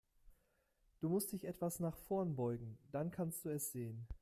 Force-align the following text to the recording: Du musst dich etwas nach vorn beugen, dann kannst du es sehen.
Du 0.99 1.09
musst 1.09 1.31
dich 1.31 1.45
etwas 1.45 1.79
nach 1.79 1.95
vorn 1.95 2.35
beugen, 2.35 2.79
dann 2.91 3.11
kannst 3.11 3.45
du 3.45 3.49
es 3.49 3.71
sehen. 3.71 4.07